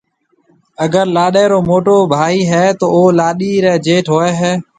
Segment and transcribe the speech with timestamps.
[0.85, 4.51] اگر لاڏيَ رو موٽو ڀائي هيَ تو او لاڏيِ ريَ جيٺ هوئي هيَ۔